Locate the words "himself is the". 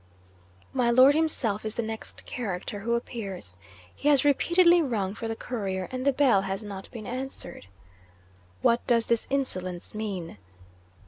1.13-1.83